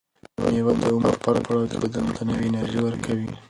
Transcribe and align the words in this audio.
مېوه 0.51 0.73
د 0.79 0.83
عمر 0.95 1.13
په 1.23 1.27
هر 1.31 1.37
پړاو 1.45 1.69
کې 1.71 1.77
بدن 1.83 2.05
ته 2.15 2.21
نوې 2.29 2.45
انرژي 2.49 2.79
ورکوي. 2.83 3.27